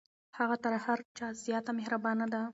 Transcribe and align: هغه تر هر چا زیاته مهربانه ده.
هغه 0.37 0.55
تر 0.63 0.73
هر 0.85 0.99
چا 1.17 1.27
زیاته 1.43 1.71
مهربانه 1.79 2.25
ده. 2.33 2.41